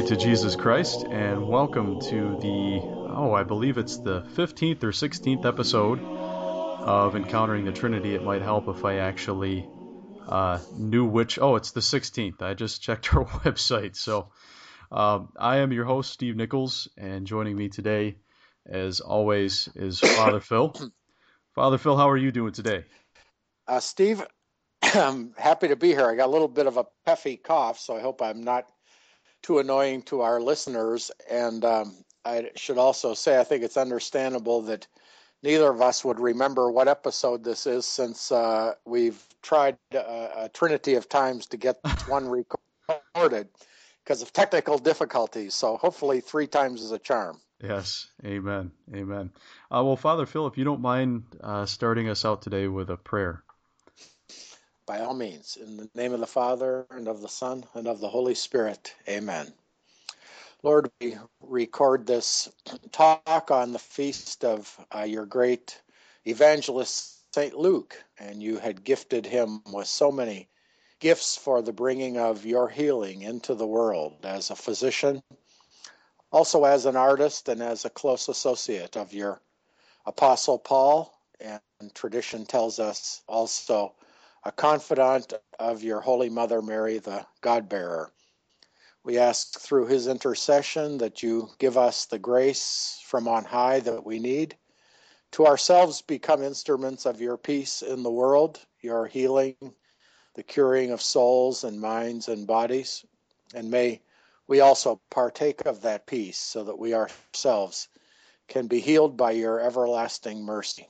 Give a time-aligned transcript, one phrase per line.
[0.00, 2.80] Glory to Jesus Christ, and welcome to the,
[3.14, 8.14] oh, I believe it's the 15th or 16th episode of Encountering the Trinity.
[8.14, 9.68] It might help if I actually
[10.26, 12.40] uh, knew which, oh, it's the 16th.
[12.40, 13.94] I just checked our website.
[13.94, 14.30] So
[14.90, 18.16] um, I am your host, Steve Nichols, and joining me today,
[18.64, 20.74] as always, is Father Phil.
[21.54, 22.86] Father Phil, how are you doing today?
[23.68, 24.26] Uh, Steve,
[24.82, 26.08] I'm happy to be here.
[26.08, 28.64] I got a little bit of a puffy cough, so I hope I'm not
[29.42, 31.10] too annoying to our listeners.
[31.30, 34.86] And um, I should also say, I think it's understandable that
[35.42, 40.50] neither of us would remember what episode this is since uh, we've tried a, a,
[40.52, 42.28] trinity of times to get one
[42.88, 43.48] recorded
[44.04, 45.54] because of technical difficulties.
[45.54, 47.40] So hopefully, three times is a charm.
[47.62, 49.30] Yes, amen, amen.
[49.70, 52.96] Uh, well, Father Phil, if you don't mind uh, starting us out today with a
[52.96, 53.42] prayer.
[54.90, 58.00] By all means, in the name of the Father, and of the Son, and of
[58.00, 59.54] the Holy Spirit, amen.
[60.64, 62.48] Lord, we record this
[62.90, 65.80] talk on the feast of uh, your great
[66.26, 67.54] evangelist, St.
[67.56, 70.48] Luke, and you had gifted him with so many
[70.98, 75.22] gifts for the bringing of your healing into the world as a physician,
[76.32, 79.40] also as an artist and as a close associate of your
[80.04, 81.60] Apostle Paul, and
[81.94, 83.94] tradition tells us also
[84.44, 88.10] a confidant of your Holy Mother Mary, the God bearer.
[89.04, 94.04] We ask through his intercession that you give us the grace from on high that
[94.04, 94.56] we need
[95.32, 99.56] to ourselves become instruments of your peace in the world, your healing,
[100.34, 103.04] the curing of souls and minds and bodies.
[103.54, 104.02] And may
[104.48, 107.88] we also partake of that peace so that we ourselves
[108.48, 110.88] can be healed by your everlasting mercy.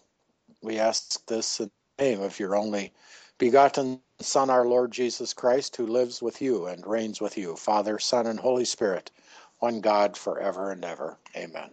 [0.62, 2.92] We ask this in the name of your only
[3.40, 7.98] begotten Son, our Lord Jesus Christ, who lives with you and reigns with you, Father,
[7.98, 9.10] Son, and Holy Spirit,
[9.58, 11.16] one God forever and ever.
[11.34, 11.70] Amen.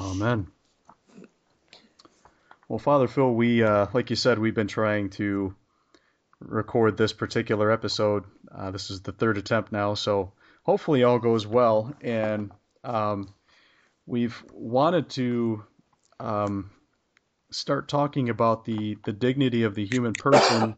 [0.00, 0.46] Amen.
[2.68, 5.54] Well, Father Phil, we, uh, like you said, we've been trying to
[6.40, 8.24] record this particular episode.
[8.50, 10.32] Uh, this is the third attempt now, so
[10.62, 11.94] hopefully all goes well.
[12.00, 12.50] And
[12.82, 13.34] um,
[14.06, 15.64] we've wanted to
[16.18, 16.70] um,
[17.50, 20.76] start talking about the, the dignity of the human person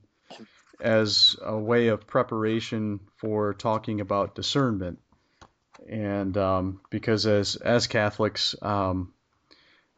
[0.81, 4.99] as a way of preparation for talking about discernment.
[5.89, 9.13] And um, because as as Catholics, um,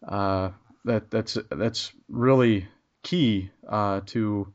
[0.07, 0.51] uh,
[0.85, 2.69] that that's that's really
[3.03, 4.53] key uh, to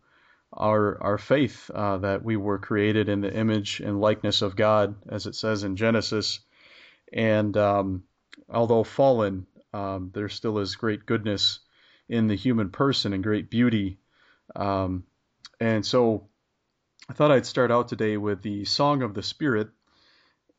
[0.52, 4.96] our our faith uh, that we were created in the image and likeness of God,
[5.10, 6.40] as it says in Genesis.
[7.12, 8.04] And um,
[8.50, 11.60] although fallen, um, there still is great goodness
[12.10, 13.98] in the human person and great beauty.
[14.56, 15.04] Um,
[15.60, 16.28] and so,
[17.10, 19.70] I thought I'd start out today with the Song of the Spirit,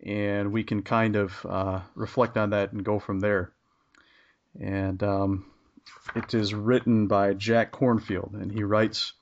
[0.05, 3.53] and we can kind of uh, reflect on that and go from there.
[4.60, 5.47] And um,
[6.15, 9.15] it is written by Jack Kornfield, and he writes.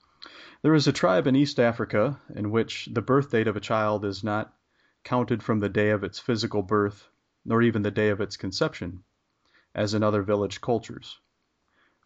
[0.62, 4.04] There is a tribe in East Africa in which the birth date of a child
[4.04, 4.54] is not
[5.02, 7.08] counted from the day of its physical birth,
[7.44, 9.02] nor even the day of its conception,
[9.74, 11.18] as in other village cultures.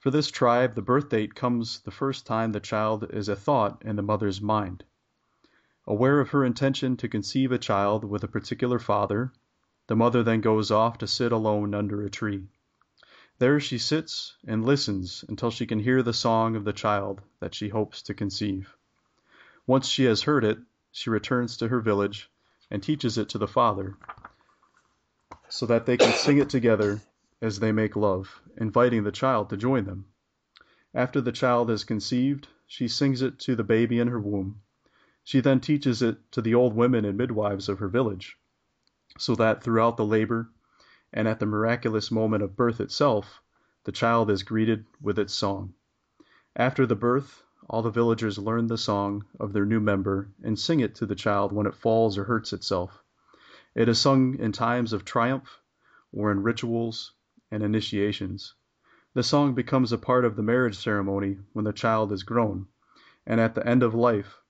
[0.07, 3.83] For this tribe the birth date comes the first time the child is a thought
[3.85, 4.85] in the mother's mind.
[5.85, 9.33] Aware of her intention to conceive a child with a particular father,
[9.89, 12.47] the mother then goes off to sit alone under a tree.
[13.41, 17.57] There she sits and listens until she can hear the song of the child that
[17.57, 18.77] she hopes to conceive.
[19.67, 20.59] Once she has heard it,
[20.93, 22.31] she returns to her village
[22.71, 23.97] and teaches it to the father,
[25.49, 27.01] so that they can sing it together
[27.43, 30.07] as they make love, inviting the child to join them.
[30.95, 34.63] After the child is conceived, she sings it to the baby in her womb.
[35.23, 38.39] She then teaches it to the old women and midwives of her village,
[39.19, 40.49] so that throughout the labor
[41.13, 43.43] and at the miraculous moment of birth itself,
[43.85, 45.75] the child is greeted with its song.
[46.57, 50.81] After the birth, all the villagers learn the song of their new member and sing
[50.81, 53.03] it to the child when it falls or hurts itself.
[53.75, 55.61] It is sung in times of triumph
[56.13, 57.13] or in rituals
[57.51, 58.55] and initiations.
[59.15, 62.67] The song becomes a part of the marriage ceremony when the child is grown,
[63.27, 64.41] and at the end of life,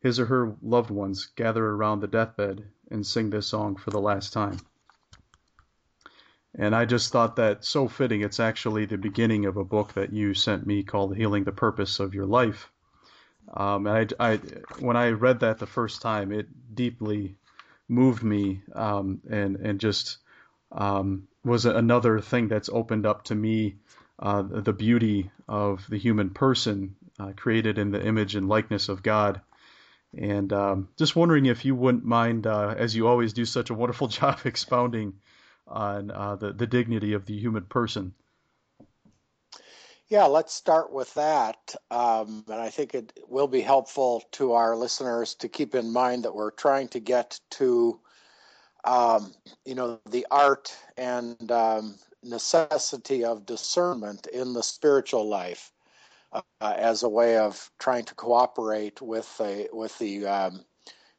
[0.00, 4.00] his or her loved ones gather around the deathbed and sing this song for the
[4.00, 4.58] last time.
[6.54, 8.20] And I just thought that so fitting.
[8.20, 11.98] It's actually the beginning of a book that you sent me called Healing the Purpose
[11.98, 12.70] of Your Life.
[13.52, 14.36] Um, and I, I,
[14.78, 17.36] when I read that the first time, it deeply
[17.88, 20.18] moved me um, and, and just
[20.70, 23.76] um, was another thing that's opened up to me
[24.18, 29.02] uh, the beauty of the human person uh, created in the image and likeness of
[29.02, 29.40] God.
[30.16, 33.74] And um, just wondering if you wouldn't mind, uh, as you always do such a
[33.74, 35.14] wonderful job expounding
[35.66, 38.14] on uh, the, the dignity of the human person.
[40.08, 41.74] Yeah, let's start with that.
[41.90, 46.24] Um, and I think it will be helpful to our listeners to keep in mind
[46.24, 47.98] that we're trying to get to,
[48.84, 49.32] um,
[49.64, 55.72] you know, the art and um, necessity of discernment in the spiritual life
[56.32, 60.64] uh, as a way of trying to cooperate with a, with the um,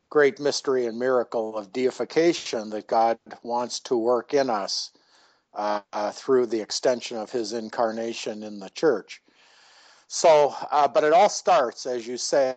[0.10, 4.92] great mystery and miracle of deification that God wants to work in us
[5.54, 9.22] uh, uh, through the extension of His incarnation in the church.
[10.08, 12.56] So, uh, but it all starts, as you say,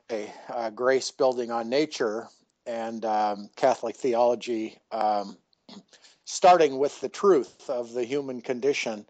[0.50, 2.28] uh, grace building on nature
[2.68, 5.38] and um, Catholic theology, um,
[6.24, 9.06] starting with the truth of the human condition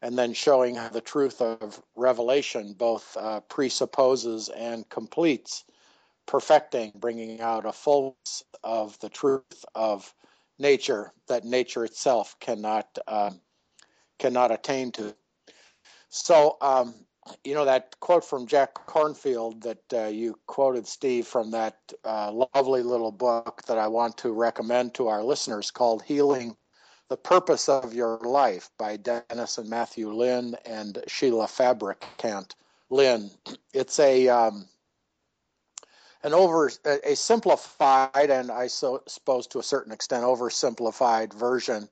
[0.00, 5.64] and then showing how the truth of revelation both uh, presupposes and completes,
[6.26, 10.14] perfecting, bringing out a fullness of the truth of
[10.58, 13.40] nature that nature itself cannot um,
[14.18, 15.14] cannot attain to.
[16.10, 16.94] So, um,
[17.44, 22.32] you know that quote from Jack Kornfield that uh, you quoted, Steve, from that uh,
[22.54, 26.56] lovely little book that I want to recommend to our listeners called "Healing
[27.08, 32.54] the Purpose of Your Life by Dennis and Matthew Linn and Sheila Fabricant
[32.88, 33.30] Linn.
[33.74, 34.68] It's a um,
[36.22, 41.88] an over a simplified and I so, suppose to a certain extent oversimplified version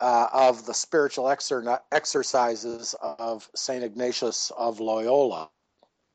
[0.00, 5.50] uh, of the spiritual exer- exercises of Saint Ignatius of Loyola.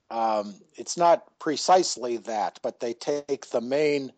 [0.10, 4.14] Um, it's not precisely that, but they take the main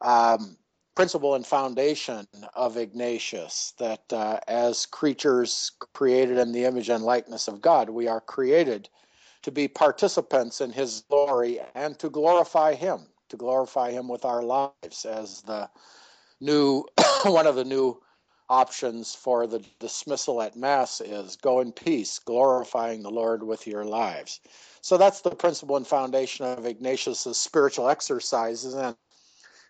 [0.00, 0.56] um,
[0.94, 7.48] principle and foundation of Ignatius that uh, as creatures created in the image and likeness
[7.48, 8.88] of God, we are created
[9.42, 14.42] to be participants in his glory and to glorify him, to glorify him with our
[14.42, 15.68] lives as the
[16.40, 16.84] new
[17.24, 18.00] one of the new
[18.48, 23.84] options for the dismissal at mass is go in peace glorifying the lord with your
[23.84, 24.40] lives.
[24.80, 28.74] So that's the principle and foundation of ignatius's spiritual exercises.
[28.74, 28.96] And of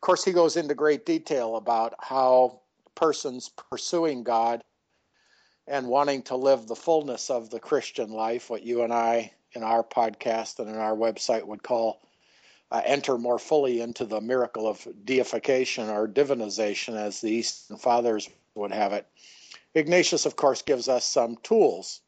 [0.01, 2.61] course he goes into great detail about how
[2.95, 4.63] persons pursuing god
[5.67, 9.65] and wanting to live the fullness of the christian life what you and i in
[9.65, 12.01] our podcast and in our website would call
[12.71, 18.29] uh, enter more fully into the miracle of deification or divinization, as the Eastern Fathers
[18.55, 19.07] would have it.
[19.75, 22.01] Ignatius, of course, gives us some tools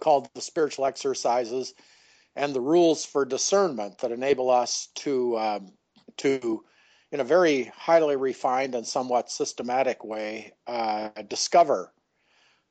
[0.00, 1.74] called the spiritual exercises
[2.36, 5.72] and the rules for discernment that enable us to um,
[6.16, 6.64] to
[7.12, 11.92] in a very highly refined and somewhat systematic way uh, discover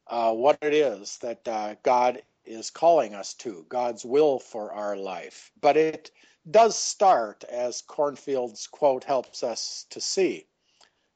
[0.07, 4.97] uh, what it is that uh, God is calling us to, God's will for our
[4.97, 5.49] life.
[5.61, 6.11] But it
[6.49, 10.45] does start, as Kornfield's quote helps us to see,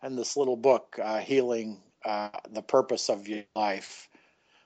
[0.08, 4.08] and this little book, uh, Healing uh, the Purpose of Your Life,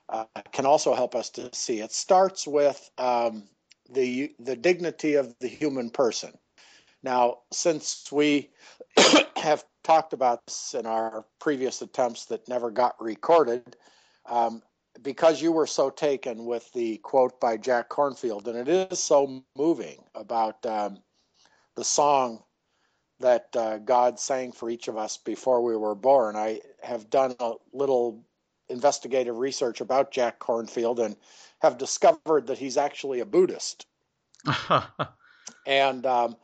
[0.08, 1.80] uh, can also help us to see.
[1.80, 3.48] It starts with um,
[3.90, 6.32] the, the dignity of the human person.
[7.02, 8.50] Now, since we
[9.36, 13.76] have talked about this in our previous attempts that never got recorded,
[14.26, 14.62] um,
[15.02, 19.42] because you were so taken with the quote by Jack Kornfield, and it is so
[19.56, 20.98] moving about um,
[21.74, 22.44] the song
[23.22, 26.36] that uh, God sang for each of us before we were born.
[26.36, 28.24] I have done a little
[28.68, 31.16] investigative research about Jack Kornfield and
[31.60, 33.86] have discovered that he's actually a Buddhist.
[35.66, 36.36] and um,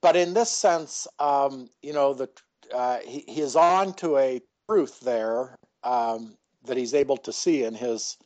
[0.00, 2.28] but in this sense, um, you know, the
[2.74, 7.64] uh, he, he is on to a truth there um, that he's able to see
[7.64, 8.16] in his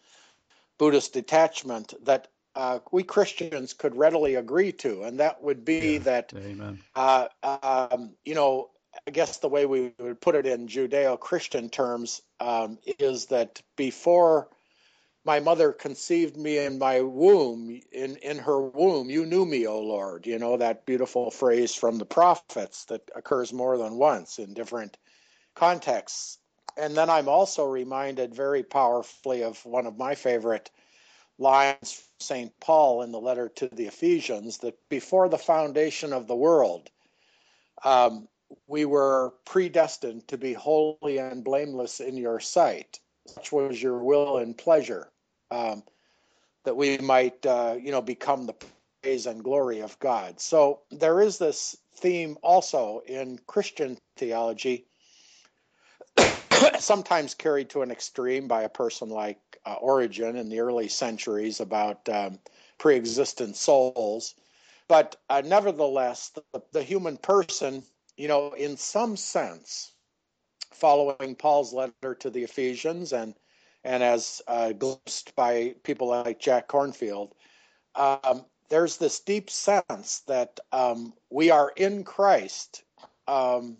[0.78, 5.98] Buddhist detachment that uh, we Christians could readily agree to, and that would be yeah.
[6.00, 6.32] that,
[6.96, 7.28] uh,
[7.92, 8.70] um, you know,
[9.06, 13.62] I guess the way we would put it in Judeo Christian terms um, is that
[13.76, 14.48] before
[15.24, 19.80] my mother conceived me in my womb, in, in her womb, you knew me, O
[19.80, 20.26] Lord.
[20.26, 24.98] You know, that beautiful phrase from the prophets that occurs more than once in different
[25.54, 26.38] contexts
[26.76, 30.70] and then I'm also reminded very powerfully of one of my favorite
[31.38, 32.61] lines from St.
[32.61, 36.90] Paul in the letter to the Ephesians that before the foundation of the world,
[37.85, 38.28] um,
[38.66, 42.99] we were predestined to be holy and blameless in your sight.
[43.26, 45.11] Such was your will and pleasure,
[45.50, 45.83] um,
[46.64, 48.54] that we might, uh, you know, become the
[49.02, 50.40] praise and glory of God.
[50.40, 54.87] So there is this theme also in Christian theology
[56.78, 61.60] sometimes carried to an extreme by a person like uh, Origen in the early centuries
[61.60, 62.38] about um,
[62.78, 64.34] pre-existent souls.
[64.88, 67.82] But uh, nevertheless, the, the human person,
[68.16, 69.92] you know, in some sense,
[70.72, 73.34] following Paul's letter to the Ephesians and
[73.84, 77.30] and as uh, glimpsed by people like Jack Kornfield,
[77.94, 82.82] um, there's this deep sense that um, we are in Christ
[83.28, 83.76] um,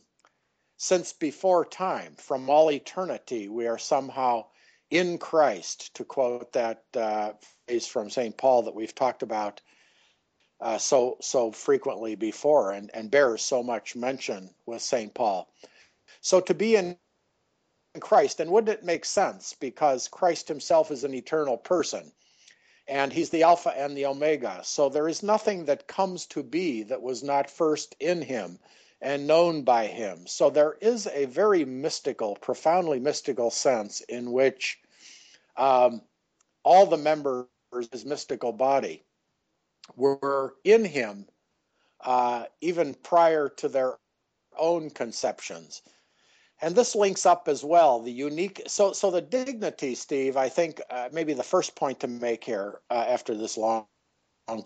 [0.76, 3.49] since before time, from all eternity.
[3.49, 4.47] We are somehow
[4.90, 7.33] in Christ, to quote that uh,
[7.66, 8.37] phrase from St.
[8.37, 9.61] Paul that we've talked about
[10.61, 15.14] uh, so so frequently before, and and bears so much mention with St.
[15.14, 15.49] Paul.
[16.21, 16.97] So to be in
[18.00, 22.12] Christ, and wouldn't it make sense because Christ Himself is an eternal person
[22.88, 24.61] and he's the Alpha and the Omega.
[24.64, 28.59] So there is nothing that comes to be that was not first in him
[29.00, 30.26] and known by him.
[30.26, 34.78] So there is a very mystical, profoundly mystical sense in which
[35.57, 36.02] um,
[36.64, 39.05] all the members of his mystical body
[39.97, 41.26] were in him
[42.00, 43.99] uh, even prior to their
[44.57, 45.83] own conceptions
[46.61, 50.81] and this links up as well the unique so so the dignity steve i think
[50.90, 53.87] uh, maybe the first point to make here uh, after this long,
[54.49, 54.64] long,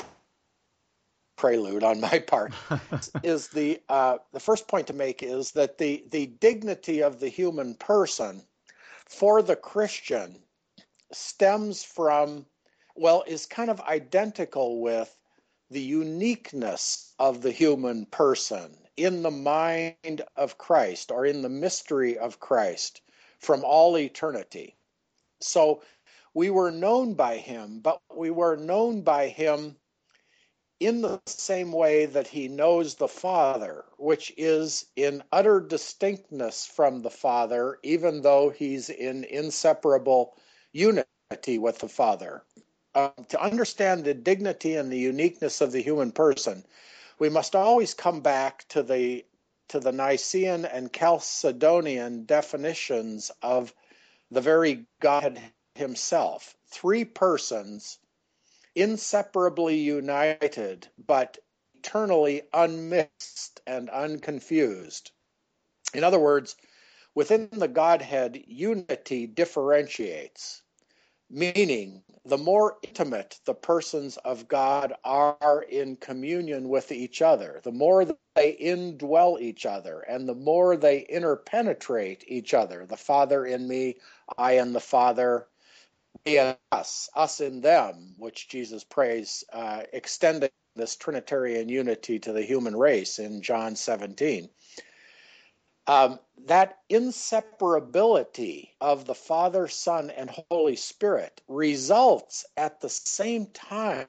[1.37, 2.53] prelude on my part
[3.23, 7.29] is the uh, the first point to make is that the the dignity of the
[7.29, 8.43] human person
[9.09, 10.39] for the christian
[11.12, 12.47] stems from
[12.97, 15.17] well is kind of identical with
[15.71, 22.19] the uniqueness of the human person in the mind of Christ or in the mystery
[22.19, 23.01] of Christ
[23.39, 24.77] from all eternity.
[25.41, 25.83] So
[26.35, 29.77] we were known by him, but we were known by him
[30.87, 37.03] in the same way that he knows the Father, which is in utter distinctness from
[37.03, 40.37] the Father, even though he's in inseparable
[40.73, 42.43] unity with the Father.
[42.95, 46.65] Uh, to understand the dignity and the uniqueness of the human person,
[47.19, 49.25] we must always come back to the
[49.69, 53.73] to the Nicene and Chalcedonian definitions of
[54.31, 55.41] the very God
[55.75, 56.55] himself.
[56.67, 57.99] Three persons
[58.75, 61.38] inseparably united, but
[61.76, 65.11] eternally unmixed and unconfused.
[65.95, 66.57] In other words,
[67.14, 70.62] within the Godhead, unity differentiates,
[71.31, 77.73] meaning the more intimate the persons of God are in communion with each other, the
[77.73, 82.87] more they indwell each other, and the more they interpenetrate each other.
[82.87, 83.97] The Father in me,
[84.38, 85.49] I in the Father,
[86.71, 92.76] us, us in them, which Jesus prays, uh, extending this Trinitarian unity to the human
[92.76, 94.49] race in John 17
[95.87, 104.07] um, that inseparability of the Father, Son, and Holy Spirit results at the same time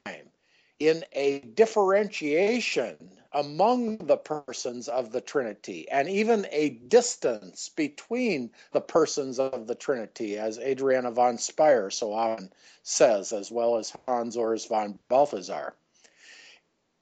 [0.78, 2.96] in a differentiation
[3.34, 9.74] among the persons of the Trinity and even a distance between the persons of the
[9.74, 12.52] Trinity, as Adrienne von Speyr so often
[12.84, 15.74] says, as well as Hans Urs von Balthasar.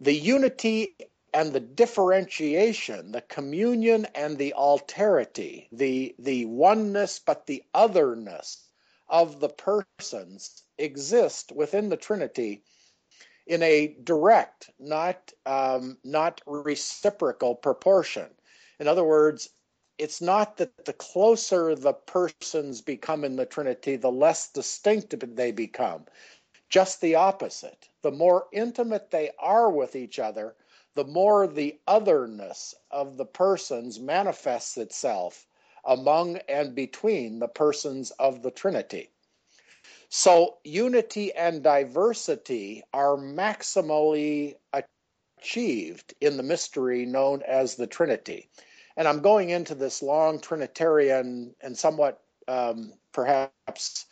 [0.01, 0.97] The unity
[1.35, 8.67] and the differentiation, the communion and the alterity, the, the oneness but the otherness
[9.09, 12.62] of the persons exist within the Trinity
[13.47, 18.29] in a direct, not, um, not reciprocal proportion.
[18.79, 19.49] In other words,
[19.99, 25.53] it's not that the closer the persons become in the Trinity, the less distinct they
[25.53, 26.07] become.
[26.69, 27.89] Just the opposite.
[28.03, 30.57] The more intimate they are with each other,
[30.95, 35.47] the more the otherness of the persons manifests itself
[35.85, 39.11] among and between the persons of the Trinity.
[40.14, 44.57] So, unity and diversity are maximally
[45.40, 48.50] achieved in the mystery known as the Trinity.
[48.95, 54.04] And I'm going into this long Trinitarian and somewhat um, perhaps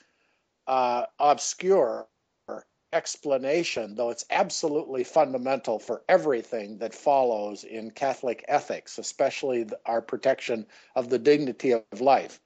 [0.66, 2.09] uh, obscure
[2.95, 10.66] explanation, though it's absolutely fundamental for everything that follows in Catholic ethics, especially our protection
[10.97, 12.40] of the dignity of life.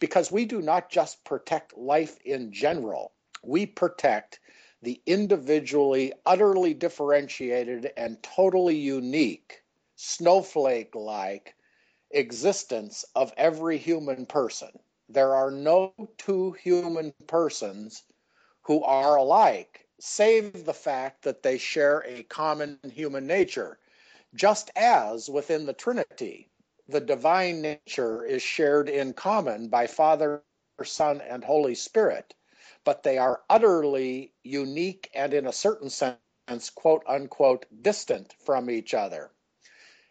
[0.00, 3.12] Because we do not just protect life in general,
[3.44, 4.40] we protect
[4.82, 9.62] the individually, utterly differentiated, and totally unique,
[9.96, 11.54] snowflake like
[12.10, 14.70] existence of every human person.
[15.08, 18.02] There are no two human persons
[18.62, 23.78] who are alike, save the fact that they share a common human nature,
[24.34, 26.48] just as within the Trinity,
[26.90, 30.42] the divine nature is shared in common by Father,
[30.84, 32.34] Son, and Holy Spirit,
[32.84, 36.18] but they are utterly unique and, in a certain sense,
[36.74, 39.30] quote unquote, distant from each other.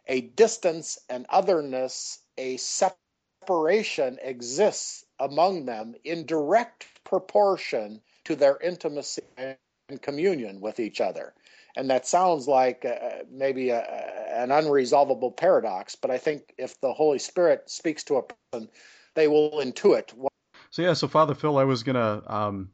[0.07, 9.23] A distance and otherness, a separation exists among them in direct proportion to their intimacy
[9.37, 9.57] and
[10.01, 11.33] communion with each other.
[11.79, 16.91] And that sounds like uh, maybe a, an unresolvable paradox, but I think if the
[16.91, 18.67] Holy Spirit speaks to a person,
[19.15, 20.13] they will intuit.
[20.13, 20.33] What...
[20.71, 22.71] So yeah, so Father Phil, I was gonna, um,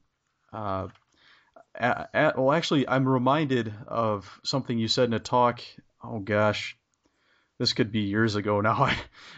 [0.52, 0.88] uh,
[1.76, 5.62] at, well, actually, I'm reminded of something you said in a talk.
[6.04, 6.76] Oh gosh,
[7.60, 8.86] this could be years ago now.
[8.86, 8.98] I'm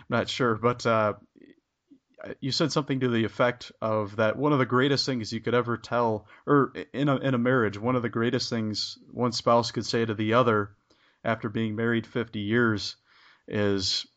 [0.09, 1.15] not sure, but uh,
[2.39, 5.53] you said something to the effect of that one of the greatest things you could
[5.53, 9.71] ever tell, or in a in a marriage, one of the greatest things one spouse
[9.71, 10.75] could say to the other
[11.23, 12.95] after being married 50 years
[13.47, 14.07] is,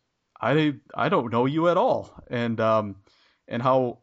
[0.40, 2.96] "I I don't know you at all," and um,
[3.48, 3.98] and how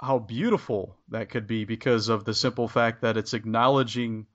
[0.00, 4.26] how beautiful that could be because of the simple fact that it's acknowledging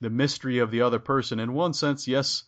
[0.00, 1.38] the mystery of the other person.
[1.40, 2.44] In one sense, yes,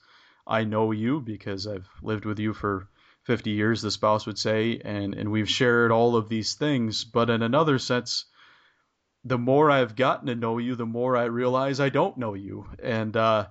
[0.47, 2.89] I know you because I've lived with you for
[3.29, 7.05] 50 years, the spouse would say, and, and we've shared all of these things.
[7.05, 8.25] But in another sense,
[9.23, 12.67] the more I've gotten to know you, the more I realize I don't know you.
[12.83, 13.49] And uh,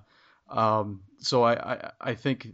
[0.48, 2.48] um, so I, I, I think,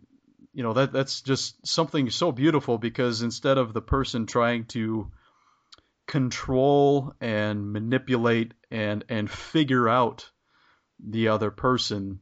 [0.52, 5.10] you know, that that's just something so beautiful because instead of the person trying to
[6.06, 10.30] control and manipulate and and figure out
[11.02, 12.20] the other person,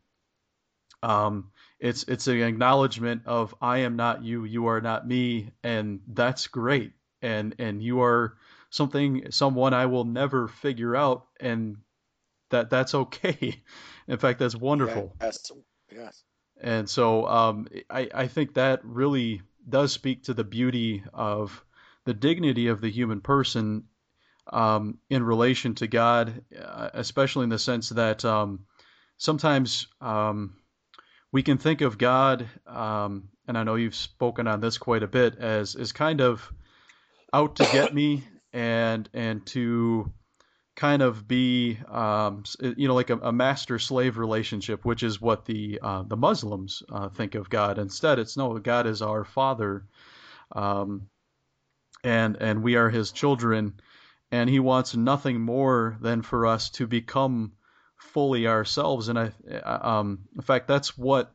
[1.03, 1.51] um,
[1.83, 6.47] it's it's an acknowledgement of I am not you, you are not me, and that's
[6.47, 6.93] great.
[7.21, 8.37] And and you are
[8.71, 11.79] something someone I will never figure out, and
[12.51, 13.61] that that's okay.
[14.07, 15.13] In fact, that's wonderful.
[15.21, 15.51] Yes.
[15.93, 16.23] Yes.
[16.61, 21.65] And so um, I I think that really does speak to the beauty of
[22.05, 23.89] the dignity of the human person
[24.47, 28.67] um, in relation to God, uh, especially in the sense that um,
[29.17, 30.55] sometimes um,
[31.33, 35.09] we can think of God, um, and I know you've spoken on this quite a
[35.09, 36.53] bit, as as kind of
[37.33, 40.13] out to get me and and to
[40.77, 45.47] kind of be um, you know like a, a master slave relationship, which is what
[45.47, 47.79] the uh, the Muslims uh, think of God.
[47.79, 49.87] Instead, it's no, God is our Father,
[50.55, 51.09] um,
[52.05, 53.81] and and we are His children,
[54.31, 57.53] and He wants nothing more than for us to become
[58.03, 59.09] fully ourselves.
[59.09, 59.33] And I,
[59.65, 61.33] um, in fact, that's what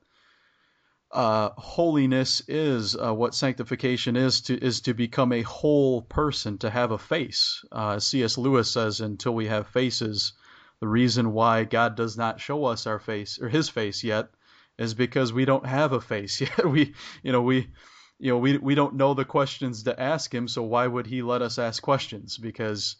[1.12, 2.96] uh, holiness is.
[2.96, 7.64] Uh, what sanctification is to is to become a whole person, to have a face.
[7.72, 8.38] Uh, C.S.
[8.38, 10.34] Lewis says, "Until we have faces,
[10.80, 14.30] the reason why God does not show us our face or His face yet
[14.78, 16.66] is because we don't have a face yet.
[16.66, 17.70] we, you know, we."
[18.20, 21.22] You know, we we don't know the questions to ask him, so why would he
[21.22, 22.36] let us ask questions?
[22.36, 22.96] Because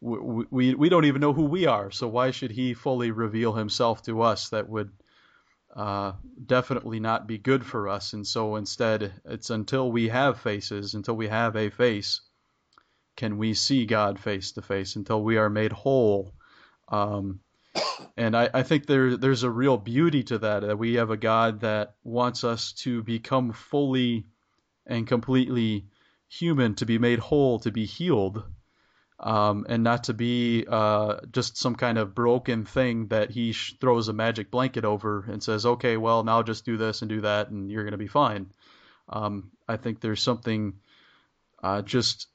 [0.00, 1.90] we, we, we don't even know who we are.
[1.90, 4.50] So why should he fully reveal himself to us?
[4.50, 4.90] That would
[5.74, 6.12] uh,
[6.44, 8.12] definitely not be good for us.
[8.12, 12.20] And so instead, it's until we have faces, until we have a face,
[13.16, 16.34] can we see God face to face, until we are made whole.
[16.88, 17.40] Um,
[18.16, 21.16] and I, I, think there there's a real beauty to that that we have a
[21.16, 24.26] God that wants us to become fully
[24.86, 25.86] and completely
[26.28, 28.42] human, to be made whole, to be healed
[29.20, 33.74] um, and not to be uh, just some kind of broken thing that he sh-
[33.80, 37.20] throws a magic blanket over and says, okay, well, now just do this and do
[37.22, 38.50] that, and you're going to be fine.
[39.08, 40.74] Um, I think there's something
[41.62, 42.28] uh, just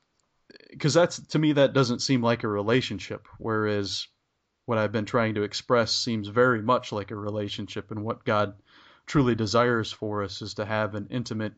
[0.70, 4.08] because that's to me that doesn't seem like a relationship, whereas
[4.66, 8.56] what I've been trying to express seems very much like a relationship, and what God
[9.06, 11.54] truly desires for us is to have an intimate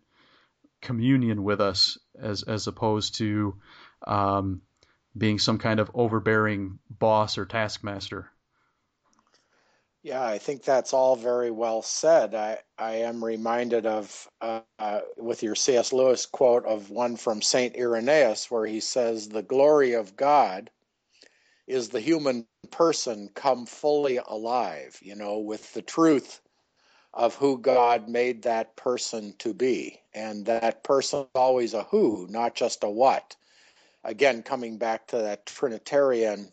[0.81, 3.55] communion with us, as as opposed to
[4.05, 4.61] um,
[5.17, 8.29] being some kind of overbearing boss or taskmaster.
[10.03, 12.35] Yeah, I think that's all very well said.
[12.35, 15.91] I, I am reminded of, uh, uh, with your C.S.
[15.91, 17.75] Lewis quote, of one from St.
[17.75, 20.69] Irenaeus, where he says, The glory of God
[21.65, 26.39] is the human person come fully alive, you know, with the truth
[27.13, 30.01] of who God made that person to be.
[30.13, 33.35] And that person always a who, not just a what
[34.05, 36.51] again, coming back to that Trinitarian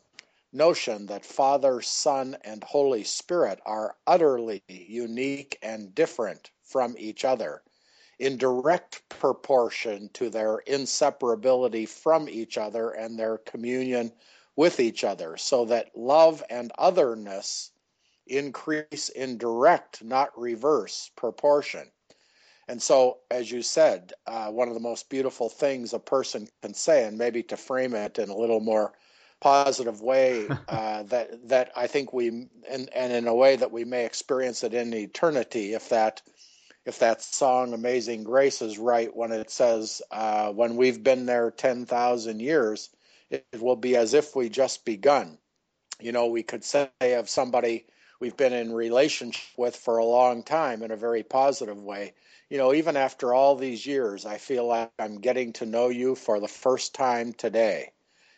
[0.52, 7.62] notion that Father, Son, and Holy Spirit are utterly unique and different from each other
[8.18, 14.12] in direct proportion to their inseparability from each other and their communion
[14.56, 17.70] with each other, so that love and otherness
[18.26, 21.90] increase in direct, not reverse, proportion.
[22.68, 26.74] And so, as you said, uh, one of the most beautiful things a person can
[26.74, 28.92] say, and maybe to frame it in a little more
[29.40, 32.28] positive way uh, that that I think we
[32.70, 36.22] and and in a way that we may experience it in eternity if that
[36.86, 41.50] if that song Amazing Grace is right when it says uh, when we've been there
[41.50, 42.90] 10,000 years
[43.30, 45.38] it, it will be as if we just begun.
[46.00, 47.86] You know we could say of somebody
[48.20, 52.14] we've been in relationship with for a long time in a very positive way
[52.52, 56.14] you know even after all these years I feel like I'm getting to know you
[56.14, 57.92] for the first time today.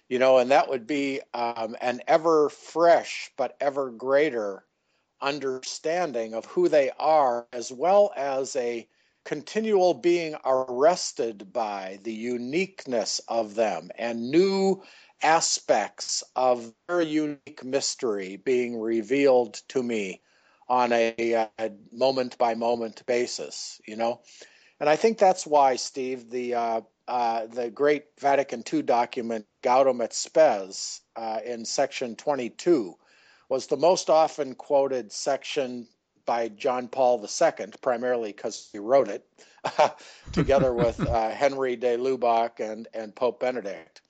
[0.08, 4.64] You know, and that would be um, an ever fresh but ever greater
[5.20, 8.86] understanding of who they are, as well as a
[9.24, 14.80] continual being arrested by the uniqueness of them and new
[15.22, 20.20] aspects of their unique mystery being revealed to me
[20.68, 24.20] on a, a moment by moment basis, you know.
[24.80, 30.00] And I think that's why, Steve, the uh, uh, the great Vatican II document Gaudium
[30.00, 32.94] et Spes uh, in section 22
[33.48, 35.86] was the most often quoted section
[36.26, 39.26] by John Paul II, primarily because he wrote it,
[40.32, 44.00] together with uh, Henri de Lubac and, and Pope Benedict.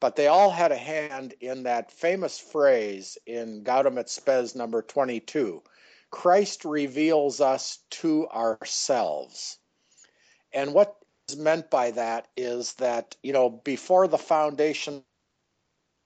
[0.00, 4.80] But they all had a hand in that famous phrase in Gaudium et Spes number
[4.80, 5.62] 22
[6.10, 9.58] Christ reveals us to ourselves.
[10.52, 10.96] And what
[11.28, 15.04] is meant by that is that, you know, before the foundation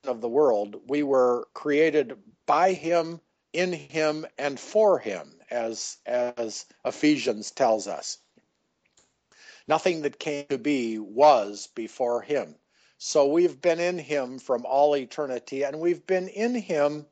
[0.04, 3.20] of the world, we were created by him,
[3.52, 8.18] in him, and for him, as, as Ephesians tells us.
[9.68, 12.56] Nothing that came to be was before him.
[12.98, 17.06] So we've been in him from all eternity, and we've been in him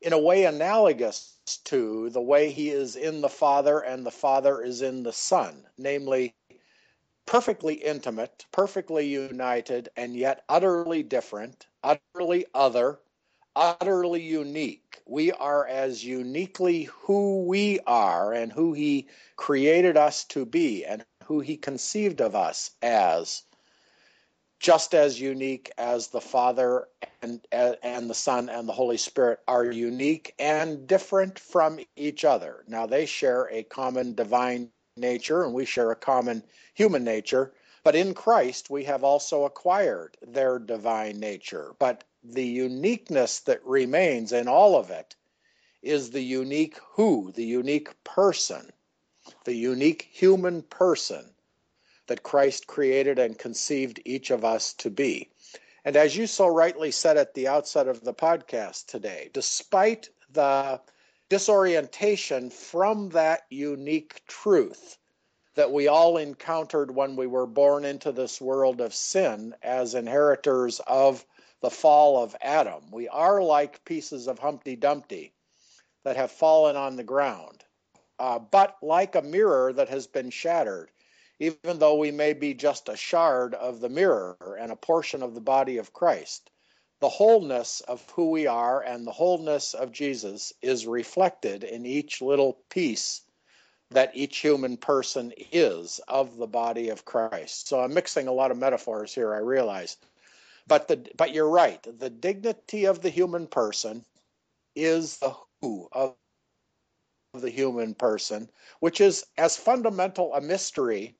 [0.00, 4.62] in a way analogous to the way he is in the Father and the Father
[4.62, 6.34] is in the Son, namely,
[7.26, 13.00] perfectly intimate, perfectly united, and yet utterly different, utterly other,
[13.56, 15.00] utterly unique.
[15.06, 21.04] We are as uniquely who we are and who He created us to be and
[21.24, 23.42] who He conceived of us as,
[24.58, 26.88] just as unique as the Father
[27.22, 32.64] and, and the Son and the Holy Spirit are unique and different from each other.
[32.66, 36.42] Now, they share a common divine nature and we share a common
[36.74, 37.52] human nature.
[37.84, 41.74] But in Christ, we have also acquired their divine nature.
[41.78, 45.14] But the uniqueness that remains in all of it
[45.82, 48.72] is the unique who, the unique person,
[49.44, 51.32] the unique human person
[52.08, 55.30] that Christ created and conceived each of us to be.
[55.84, 60.80] And as you so rightly said at the outset of the podcast today, despite the
[61.28, 64.98] disorientation from that unique truth
[65.54, 70.80] that we all encountered when we were born into this world of sin as inheritors
[70.86, 71.24] of
[71.60, 72.82] the fall of Adam.
[72.92, 75.32] We are like pieces of Humpty Dumpty
[76.04, 77.64] that have fallen on the ground,
[78.18, 80.90] uh, but like a mirror that has been shattered,
[81.38, 85.34] even though we may be just a shard of the mirror and a portion of
[85.34, 86.50] the body of Christ
[87.00, 92.20] the wholeness of who we are and the wholeness of Jesus is reflected in each
[92.20, 93.22] little piece
[93.90, 97.68] that each human person is of the body of Christ.
[97.68, 99.96] So I'm mixing a lot of metaphors here, I realize.
[100.66, 101.82] But the but you're right.
[101.98, 104.04] The dignity of the human person
[104.74, 106.16] is the who of
[107.34, 111.16] the human person, which is as fundamental a mystery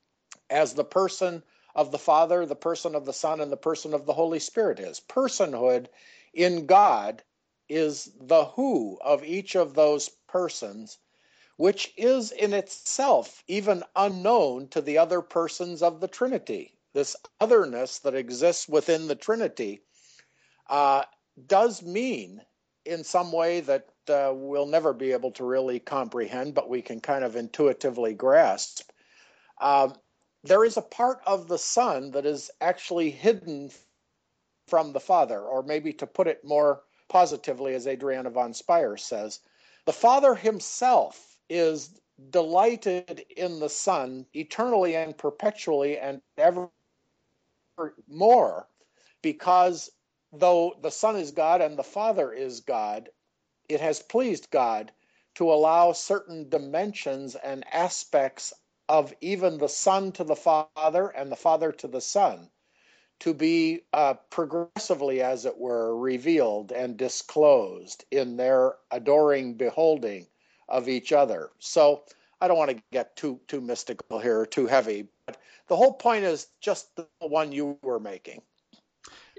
[0.50, 1.42] as the person
[1.74, 4.80] of the Father, the person of the Son, and the person of the Holy Spirit
[4.80, 5.00] is.
[5.00, 5.86] Personhood
[6.34, 7.22] in God
[7.68, 10.98] is the who of each of those persons,
[11.56, 16.74] which is in itself even unknown to the other persons of the Trinity.
[16.94, 19.82] This otherness that exists within the Trinity
[20.68, 21.02] uh,
[21.46, 22.42] does mean,
[22.84, 27.00] in some way, that uh, we'll never be able to really comprehend, but we can
[27.00, 28.90] kind of intuitively grasp.
[29.60, 29.90] Uh,
[30.48, 33.70] there is a part of the Son that is actually hidden
[34.66, 39.40] from the Father, or maybe to put it more positively, as Adrienne von Speyr says,
[39.86, 46.68] the Father himself is delighted in the Son eternally and perpetually and ever
[48.08, 48.68] more
[49.22, 49.90] because
[50.32, 53.08] though the Son is God and the Father is God,
[53.68, 54.92] it has pleased God
[55.36, 58.52] to allow certain dimensions and aspects
[58.88, 62.50] of even the Son to the Father and the Father to the Son
[63.20, 70.26] to be uh, progressively, as it were, revealed and disclosed in their adoring beholding
[70.68, 71.50] of each other.
[71.58, 72.04] So
[72.40, 75.94] I don't want to get too too mystical here, or too heavy, but the whole
[75.94, 78.42] point is just the one you were making.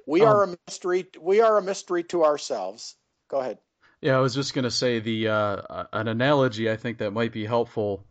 [0.06, 1.08] We um, are a mystery.
[1.20, 2.96] We are a mystery to ourselves.
[3.30, 3.60] Go ahead.
[4.02, 7.32] Yeah, I was just going to say the uh, an analogy I think that might
[7.32, 8.06] be helpful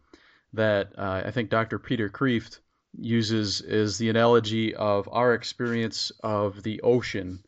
[0.54, 1.78] that uh, I think Dr.
[1.78, 2.60] Peter Kreeft
[2.96, 7.44] uses is the analogy of our experience of the ocean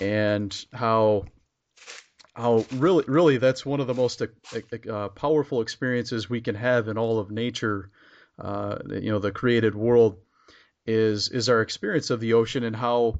[0.00, 1.24] and how
[2.34, 4.26] how really really that's one of the most uh,
[4.90, 7.90] uh, powerful experiences we can have in all of nature
[8.38, 10.16] uh, you know the created world
[10.86, 13.18] is is our experience of the ocean and how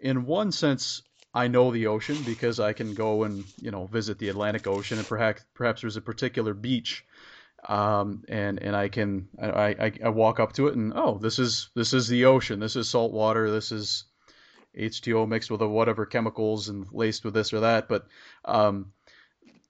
[0.00, 4.18] in one sense I know the ocean because I can go and you know visit
[4.18, 7.04] the Atlantic Ocean and perhaps perhaps there's a particular beach
[7.68, 11.38] um, and and I can I, I, I walk up to it and oh this
[11.38, 14.04] is this is the ocean this is salt water this is
[14.78, 18.06] H2O mixed with whatever chemicals and laced with this or that but
[18.44, 18.92] um,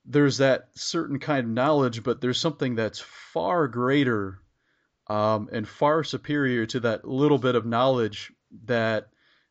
[0.05, 4.41] there's that certain kind of knowledge but there's something that's far greater
[5.07, 8.31] um, and far superior to that little bit of knowledge
[8.65, 9.07] that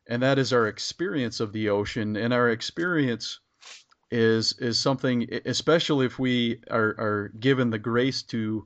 [0.07, 2.15] and that is our experience of the ocean.
[2.15, 3.39] And our experience
[4.11, 8.65] is is something, especially if we are, are given the grace to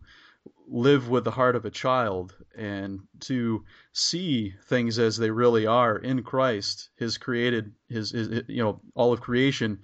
[0.68, 5.98] live with the heart of a child and to see things as they really are
[5.98, 9.80] in Christ, His created, His, his you know, all of creation.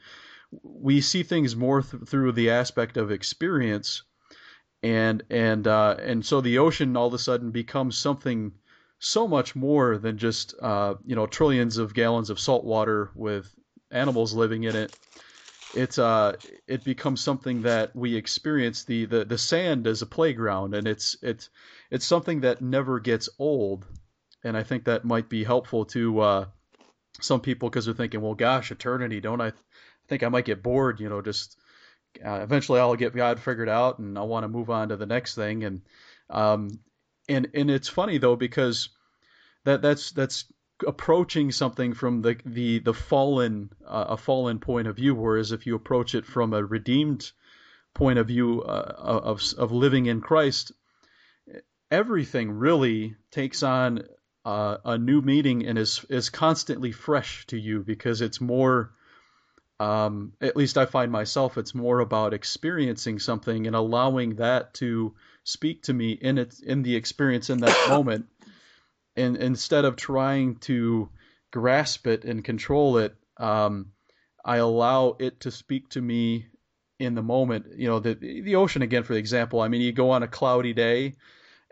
[0.64, 4.04] We see things more th- through the aspect of experience,
[4.82, 8.54] and and uh, and so the ocean all of a sudden becomes something
[9.00, 13.54] so much more than just uh, you know trillions of gallons of salt water with
[13.92, 14.98] animals living in it.
[15.76, 16.34] It uh,
[16.68, 21.18] it becomes something that we experience the, the the sand as a playground, and it's
[21.22, 21.50] it's
[21.92, 23.86] it's something that never gets old,
[24.44, 26.46] and I think that might be helpful to uh,
[27.22, 29.52] some people because they're thinking, well, gosh, eternity, don't I?
[30.08, 31.58] think I might get bored, you know, just
[32.26, 35.06] uh, eventually I'll get God figured out and I want to move on to the
[35.06, 35.64] next thing.
[35.64, 35.82] And
[36.30, 36.80] um,
[37.30, 38.90] and and it's funny though because
[39.66, 40.46] that that's that's
[40.86, 45.66] approaching something from the the the fallen uh, a fallen point of view whereas if
[45.66, 47.32] you approach it from a redeemed
[47.94, 50.72] point of view uh, of of living in Christ
[51.90, 54.04] everything really takes on
[54.46, 58.92] uh, a new meaning and is is constantly fresh to you because it's more
[59.80, 65.14] um, at least I find myself it's more about experiencing something and allowing that to
[65.44, 68.28] speak to me in it in the experience in that moment
[69.18, 71.10] and instead of trying to
[71.52, 73.88] grasp it and control it um,
[74.46, 76.48] I allow it to speak to me
[77.00, 77.66] in the moment.
[77.76, 80.74] You know the the ocean again for example I mean you go on a cloudy
[80.74, 81.16] day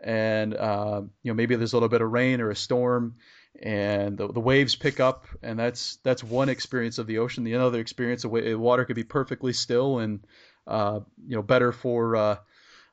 [0.00, 3.16] and uh, you know maybe there's a little bit of rain or a storm
[3.62, 7.44] and the, the waves pick up and that's that's one experience of the ocean.
[7.44, 10.26] The other experience of water could be perfectly still and
[10.66, 12.36] uh, you know better for uh,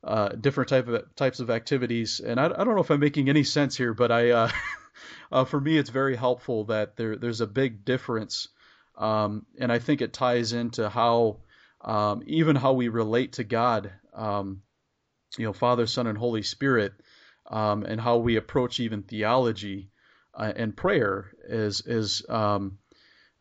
[0.03, 2.19] uh, different type of types of activities.
[2.19, 4.49] And I, I, don't know if I'm making any sense here, but I, uh,
[5.31, 8.49] uh, for me, it's very helpful that there there's a big difference,
[8.97, 11.39] um, and I think it ties into how
[11.81, 14.61] um, even how we relate to God, um,
[15.37, 16.93] you know, Father, Son, and Holy Spirit,
[17.49, 19.89] um, and how we approach even theology
[20.33, 22.77] uh, and prayer is is um,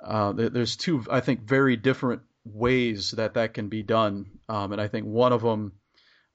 [0.01, 4.81] uh, there's two I think very different ways that that can be done, um, and
[4.81, 5.73] I think one of them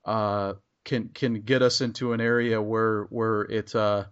[0.07, 0.53] uh,
[0.85, 4.05] can can get us into an area where where it uh,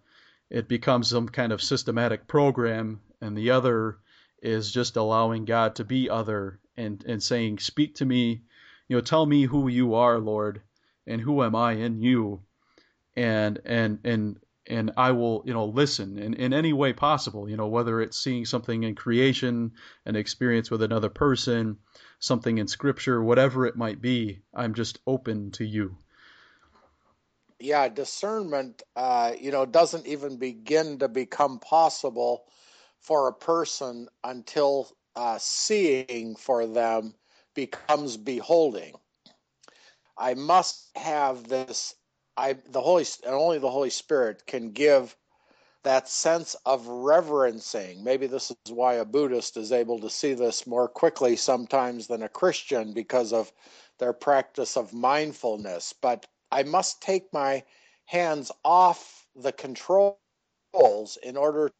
[0.50, 3.98] it becomes some kind of systematic program, and the other
[4.42, 8.44] is just allowing God to be other and and saying, "Speak to me,
[8.90, 10.62] you know, tell me who you are, Lord,
[11.08, 12.42] and who am I in you."
[13.16, 17.56] And and and and I will, you know, listen in, in any way possible, you
[17.56, 19.74] know, whether it's seeing something in creation,
[20.06, 21.78] an experience with another person,
[22.20, 25.98] something in scripture, whatever it might be, I'm just open to you.
[27.60, 32.46] Yeah, discernment, uh, you know, doesn't even begin to become possible
[33.00, 37.14] for a person until uh, seeing for them
[37.54, 38.96] becomes beholding.
[40.18, 41.96] I must have this.
[42.38, 45.16] I the Holy and only the Holy Spirit can give
[45.86, 48.04] that sense of reverencing.
[48.04, 52.24] Maybe this is why a Buddhist is able to see this more quickly sometimes than
[52.24, 53.54] a Christian because of
[54.00, 55.94] their practice of mindfulness.
[55.94, 57.64] But I must take my
[58.06, 60.18] hands off the controls
[61.22, 61.72] in order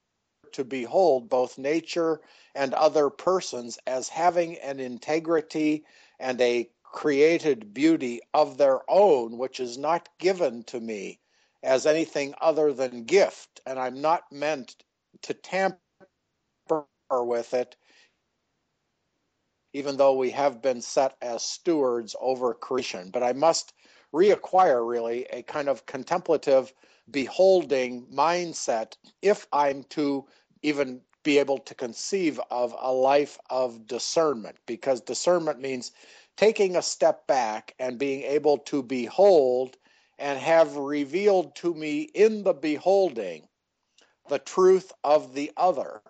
[0.52, 2.22] to behold both nature
[2.54, 5.84] and other persons as having an integrity
[6.20, 11.20] and a created beauty of their own, which is not given to me
[11.66, 14.78] as anything other than gift, and I'm not meant
[15.24, 15.80] to tamper
[17.12, 17.76] with it,
[19.74, 23.10] even though we have been set as stewards over creation.
[23.12, 23.74] But I must
[24.14, 26.74] reacquire really a kind of contemplative,
[27.12, 30.26] beholding mindset if I'm to
[30.64, 35.92] even be able to conceive of a life of discernment because discernment means
[36.38, 39.78] taking a step back and being able to behold
[40.18, 43.48] and have revealed to me in the beholding
[44.30, 46.02] the truth of the other.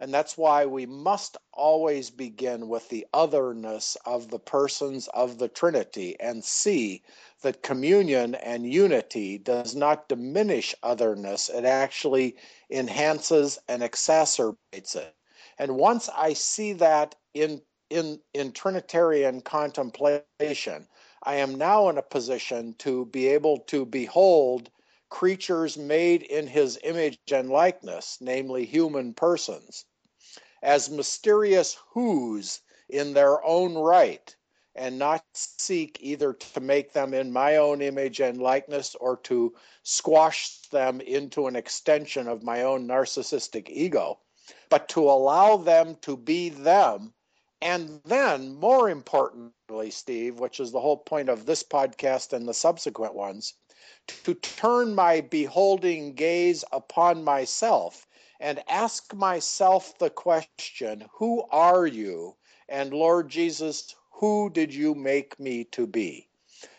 [0.00, 5.48] And that's why we must always begin with the otherness of the persons of the
[5.48, 7.02] Trinity and see
[7.42, 12.36] that communion and unity does not diminish otherness, it actually
[12.70, 15.14] enhances and exacerbates it.
[15.58, 20.88] And once I see that in in in Trinitarian contemplation,
[21.22, 24.70] I am now in a position to be able to behold
[25.10, 29.84] creatures made in his image and likeness, namely human persons,
[30.62, 34.34] as mysterious who's in their own right,
[34.74, 39.54] and not seek either to make them in my own image and likeness or to
[39.82, 44.18] squash them into an extension of my own narcissistic ego,
[44.70, 47.12] but to allow them to be them
[47.62, 52.54] and then, more importantly, Steve, which is the whole point of this podcast and the
[52.54, 53.54] subsequent ones,
[54.24, 58.06] to turn my beholding gaze upon myself
[58.40, 62.36] and ask myself the question, Who are you?
[62.68, 66.28] And Lord Jesus, who did you make me to be?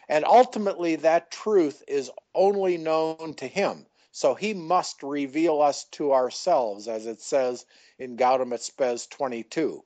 [0.10, 3.86] And ultimately, that truth is only known to Him.
[4.12, 7.66] So He must reveal us to ourselves, as it says
[8.00, 9.84] in et Spes 22.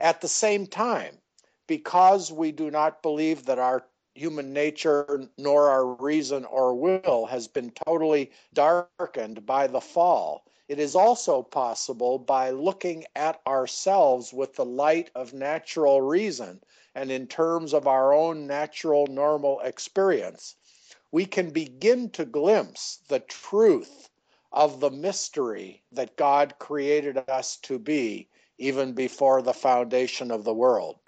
[0.00, 1.20] At the same time,
[1.68, 7.46] because we do not believe that our human nature nor our reason or will has
[7.46, 14.54] been totally darkened by the fall, it is also possible by looking at ourselves with
[14.54, 16.60] the light of natural reason
[16.94, 20.54] and in terms of our own natural normal experience,
[21.10, 24.10] we can begin to glimpse the truth
[24.52, 30.54] of the mystery that God created us to be even before the foundation of the
[30.54, 30.98] world.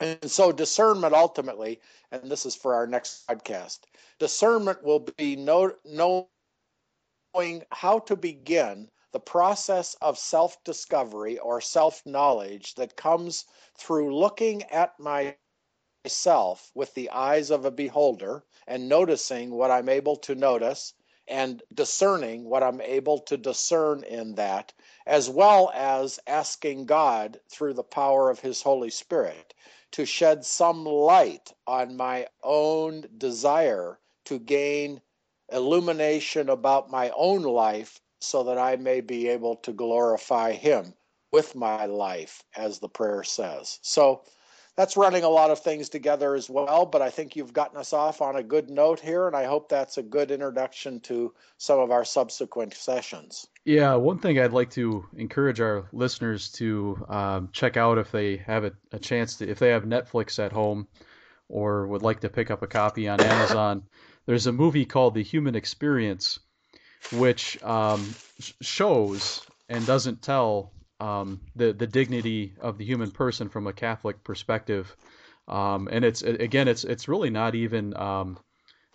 [0.00, 1.80] And so, discernment ultimately,
[2.12, 3.80] and this is for our next podcast,
[4.18, 6.26] discernment will be know, knowing
[7.70, 13.44] how to begin the process of self discovery or self knowledge that comes
[13.76, 20.16] through looking at myself with the eyes of a beholder and noticing what I'm able
[20.16, 20.94] to notice
[21.26, 24.72] and discerning what I'm able to discern in that,
[25.08, 29.54] as well as asking God through the power of His Holy Spirit
[29.92, 35.00] to shed some light on my own desire to gain
[35.50, 40.92] illumination about my own life so that I may be able to glorify Him
[41.32, 43.78] with my life, as the prayer says.
[43.80, 44.22] So,
[44.78, 47.92] that's running a lot of things together as well, but I think you've gotten us
[47.92, 51.80] off on a good note here, and I hope that's a good introduction to some
[51.80, 53.48] of our subsequent sessions.
[53.64, 58.36] Yeah, one thing I'd like to encourage our listeners to um, check out if they
[58.36, 60.86] have a, a, chance to, if they have Netflix at home
[61.48, 63.82] or would like to pick up a copy on Amazon,
[64.26, 66.38] there's a movie called The Human Experience,
[67.12, 68.14] which um,
[68.62, 74.24] shows and doesn't tell um, the the dignity of the human person from a Catholic
[74.24, 74.96] perspective.
[75.48, 78.38] Um, and it's again, it's it's really not even um,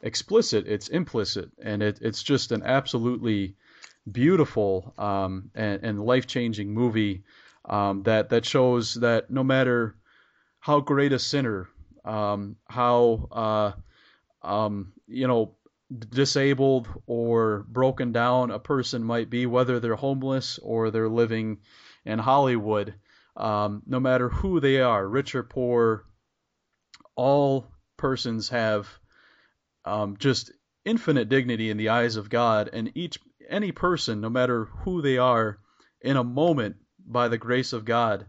[0.02, 3.56] explicit; it's implicit, and it, it's just an absolutely
[4.12, 7.24] beautiful um, and, and life changing movie
[7.66, 9.96] um, that that shows that no matter
[10.60, 11.70] how great a sinner,
[12.06, 13.72] um, how uh,
[15.08, 15.56] you know
[16.10, 21.60] disabled or broken down a person might be, whether they're homeless or they're living
[22.06, 22.96] in Hollywood,
[23.36, 26.06] um, no matter who they are, rich or poor,
[27.16, 27.68] all
[27.98, 28.88] persons have
[29.86, 30.52] um, just
[30.86, 33.20] infinite dignity in the eyes of God, and each
[33.50, 35.60] any person, no matter who they are,
[36.02, 36.76] in a moment
[37.06, 38.26] by the grace of God,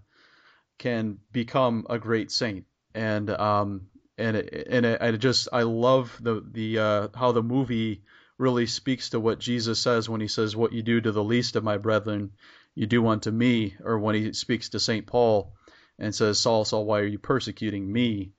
[0.79, 2.67] can become a great saint.
[2.95, 7.43] And um, and it, and it, I just I love the the uh, how the
[7.43, 8.03] movie
[8.39, 11.57] really speaks to what Jesus says when he says, "What you do to the least
[11.57, 12.33] of my brethren,
[12.75, 15.07] you do unto me, or when he speaks to St.
[15.07, 15.55] Paul
[15.99, 18.33] and says, Saul, Saul, why are you persecuting me?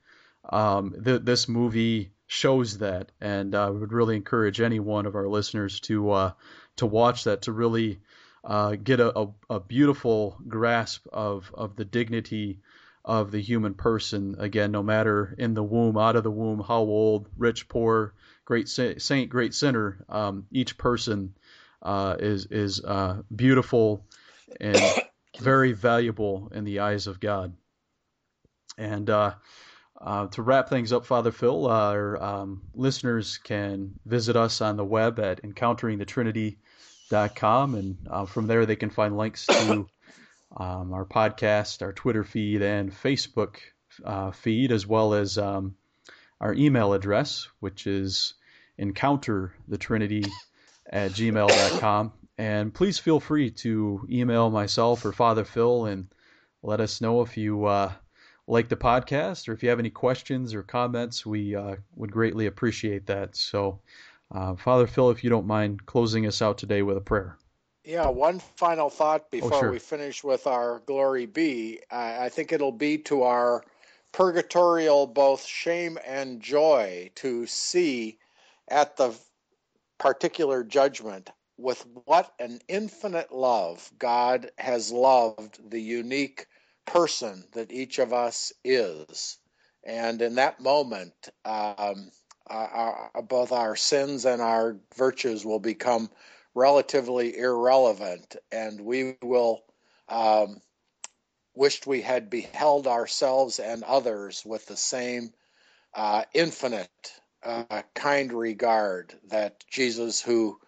[0.50, 5.16] Um, th- this movie shows that, and I uh, would really encourage any one of
[5.16, 6.32] our listeners to uh,
[6.78, 8.02] to watch that to really
[8.44, 12.60] uh, get a, a, a, beautiful grasp of, of the dignity
[13.04, 14.36] of the human person.
[14.38, 18.14] Again, no matter in the womb, out of the womb, how old, rich, poor,
[18.44, 21.34] great saint, great sinner, um, each person
[21.82, 24.06] uh, is is uh, beautiful
[24.60, 24.82] and
[25.40, 27.54] very valuable in the eyes of God.
[28.78, 29.34] And uh,
[30.00, 34.86] uh, to wrap things up, Father Phil, our um, listeners can visit us on the
[34.86, 39.88] web at encounteringthetrinity.com, and uh, from there they can find links to
[40.58, 43.58] um, our podcast, our Twitter feed, and Facebook
[44.04, 45.76] uh, feed, as well as um,
[46.42, 48.34] our email address, which is
[48.80, 50.30] encounterthetrinity
[50.90, 52.12] at gmail.com.
[52.38, 56.08] And please feel free to email myself or Father Phil and
[56.64, 57.92] let us know if you uh,
[58.48, 61.26] like the podcast or if you have any questions or comments.
[61.26, 63.36] We uh, would greatly appreciate that.
[63.36, 63.80] So,
[64.34, 67.38] uh, Father Phil, if you don't mind closing us out today with a prayer.
[67.86, 69.72] Yeah, one final thought before oh, sure.
[69.72, 71.82] we finish with our glory be.
[71.92, 73.64] I think it'll be to our
[74.12, 78.18] purgatorial both shame and joy to see
[78.68, 79.14] at the
[80.00, 86.48] particular judgment with what an infinite love God has loved the unique
[86.86, 89.38] person that each of us is.
[89.84, 91.14] And in that moment,
[91.46, 92.12] um,
[92.48, 96.10] our, our, both our sins and our virtues will become
[96.54, 99.64] relatively irrelevant, and we will
[100.08, 100.62] um,
[101.56, 105.32] wished we had beheld ourselves and others with the same
[105.94, 106.90] uh, infinite
[107.44, 110.60] uh, kind regard that Jesus, who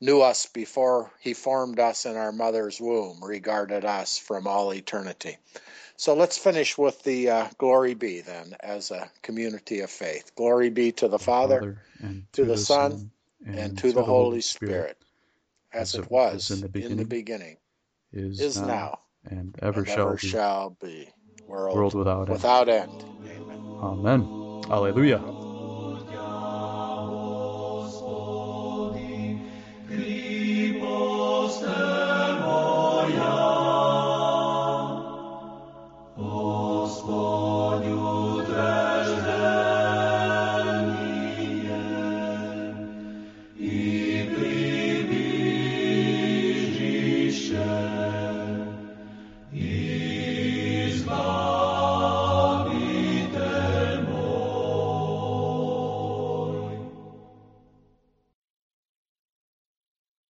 [0.00, 5.38] knew us before he formed us in our mother's womb, regarded us from all eternity.
[5.96, 10.32] So let's finish with the uh, glory be then as a community of faith.
[10.34, 13.10] Glory be to the Father, Father and to, to the, the, Son,
[13.46, 14.98] and, and to, to, the Holy Spirit, Spirit
[15.72, 17.56] as, as, it was in the beginning, in the beginning
[18.12, 20.26] is, is now, now, and ever, and shall, ever be.
[20.26, 21.08] shall be.
[21.46, 22.90] World, world without, without end.
[22.90, 23.04] end.
[23.30, 23.60] Amen.
[23.82, 24.20] Amen.
[24.70, 25.33] Alleluia.